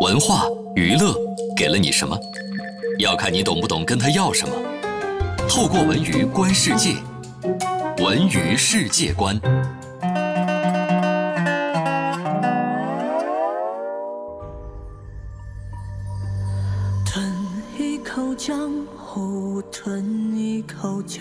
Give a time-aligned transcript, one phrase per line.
[0.00, 1.14] 文化娱乐
[1.56, 2.18] 给了你什么？
[2.98, 4.54] 要看你懂不懂跟他要什么。
[5.48, 6.96] 透过文娱观世界，
[7.98, 9.38] 文娱世界观。
[17.04, 17.32] 吞
[17.78, 21.20] 一口江湖，吞一口酒。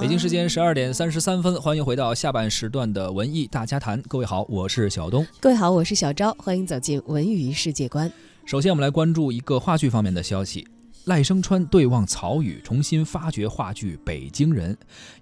[0.00, 4.00] 北京时间十二点三十三分，欢迎回到下半时段的文艺大家谈。
[4.02, 5.26] 各位好，我是小东。
[5.40, 6.32] 各位好，我是小昭。
[6.38, 8.10] 欢迎走进文娱世界观。
[8.44, 10.66] 首先，我们来关注一个话剧方面的消息：
[11.06, 14.72] 赖声川对望曹禺，重新发掘话剧《北京人》。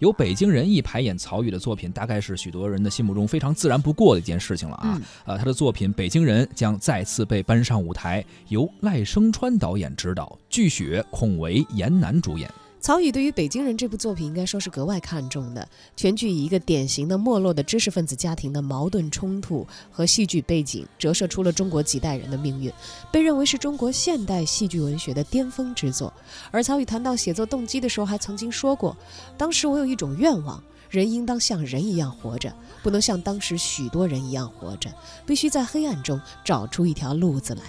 [0.01, 5.01] 由北京人艺排演曹禺的作品，大概是许多人的心目中非常自然不过的一件事情了啊。
[5.25, 12.51] 呃，他的作品《北京人》将再次被搬上舞台，由赖声川导演执导，巨雪、孔维、严楠主演。
[12.85, 15.67] 曹禺对于《北京人》这部作品应该说是格外看重的。
[15.97, 22.71] 全剧以一个典型的没落的知识分子家庭的矛盾冲突和戏剧背景，折射出了中国几代人的命运，
[23.11, 26.13] 被认为是中国现代戏剧文学的巅峰之作。
[26.51, 28.95] 而曹禺谈到写作动机的时候，还曾经说过
[29.39, 34.93] ：“当时我有一种愿望，人应当像人一样活着，不能像当时许多人一样活着，
[35.25, 37.63] 必须在黑暗中找出一条路子来。”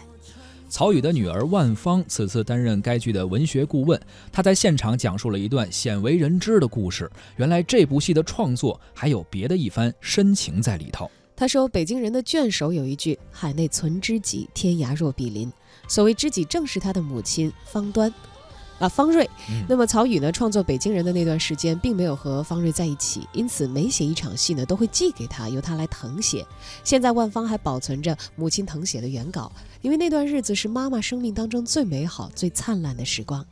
[0.76, 3.98] 曹禺的女儿万芳此次担任该剧的文学顾问，
[4.30, 7.10] 她在现场讲述了一段鲜为人知的故事。
[7.38, 11.10] 原来这部戏的创作还有别的一番深情在里头。
[11.34, 15.50] 她说：“北京人的卷首有一句‘海内存知己，天涯若比邻’，
[15.88, 18.14] 所谓知己正是他的母亲方端。”
[18.80, 19.30] 啊，方瑞。
[19.68, 26.46] 那么曹禺呢，创作《北京人》的那段时间，并没有和方瑞在一起，因此每写一场戏呢，都会寄给他，由他来誊写。
[26.84, 33.46] 现在万芳还保存着母亲誊写的原稿，因为那段日子是妈妈生命当中最美好、最灿烂的时光。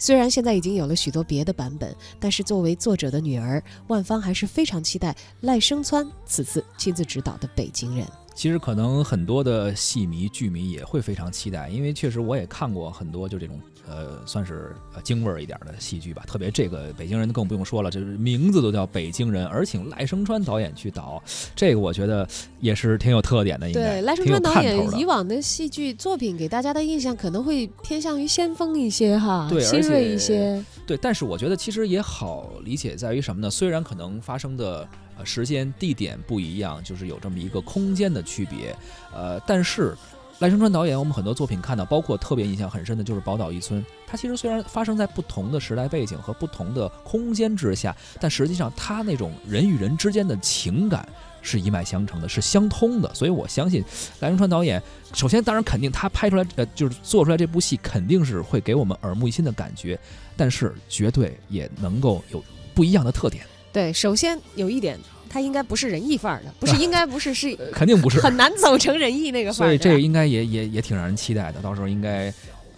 [0.00, 8.06] 虽然现在已经有了许多别的版本，但是作为作者的女儿，万芳还是非常期待赖声川此次亲自执导的《北京人》。
[8.38, 16.22] 其实可能很多的戏迷、剧迷也会非常期待，因为确实我也看过很多就这种呃，算是京味儿一点的戏剧吧。
[16.24, 21.20] 特别这个北京人更不用说了，就是名字都叫北京人，而请赖声川导演去导，
[21.56, 22.28] 这个我觉得
[22.60, 23.68] 也是挺有特点的。
[23.68, 30.64] 应该对赖声川导演以往的戏剧作品给大家的印象可能会偏向于先锋一些哈，对，新锐一些。
[30.88, 33.48] 对，但是我觉得其实也好理解在于什么呢？
[33.48, 34.88] 虽然可能发生的。
[35.18, 38.72] 呃，时间地点不一样，就是有这么一个空间的区别。
[39.12, 39.92] 呃，但是
[40.40, 43.82] 赖声川导演，我们很多作品看到，包括特别印象很深的就是《宝岛一村》。
[44.06, 51.08] 它其实虽然发生在不同的时代背景和不同的空间之下，但实际上它那种人与人之间的情感
[51.42, 53.12] 是一脉相承的，是相通的。
[53.12, 53.84] 所以我相信
[54.20, 54.80] 赖声川导演，
[55.12, 59.98] 首先当然肯定他拍出来，呃，就是做出来这部戏肯定是会给我们耳目一新的感觉，
[60.36, 62.40] 但是绝对也能够有
[62.74, 63.44] 不一样的特点。
[63.72, 64.96] 对，首先有一点，
[65.28, 69.70] 他应该不是仁义范儿的，不是 应该不是是，肯定不是，很难走成仁义那个范儿。
[69.70, 72.32] 所以这个应该也也也挺让人期待的，到时候应该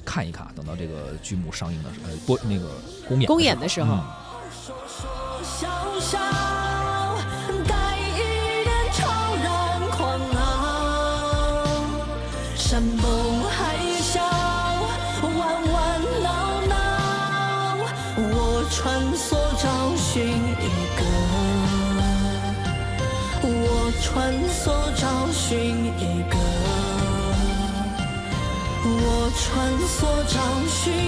[0.04, 2.70] 看一看，等到这个剧目上映的时候，播那个
[3.08, 3.98] 公演公演的时候。
[18.72, 20.28] 穿梭找寻一
[20.96, 21.59] 个，我
[24.02, 26.36] 穿梭找寻一个，
[28.84, 30.99] 我穿梭找寻。